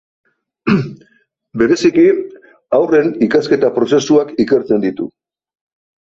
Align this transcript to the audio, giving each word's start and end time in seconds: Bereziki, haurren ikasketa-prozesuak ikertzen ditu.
Bereziki, 1.61 2.05
haurren 2.77 3.11
ikasketa-prozesuak 3.25 4.31
ikertzen 4.45 4.83
ditu. 4.87 5.07